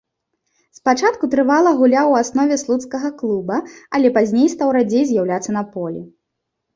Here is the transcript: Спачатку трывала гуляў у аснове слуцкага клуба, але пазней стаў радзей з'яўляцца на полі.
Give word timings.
Спачатку 0.77 1.27
трывала 1.33 1.73
гуляў 1.81 2.07
у 2.13 2.15
аснове 2.21 2.57
слуцкага 2.61 3.11
клуба, 3.19 3.59
але 3.99 4.07
пазней 4.15 4.49
стаў 4.55 4.73
радзей 4.77 5.03
з'яўляцца 5.11 5.55
на 5.59 5.63
полі. 5.75 6.01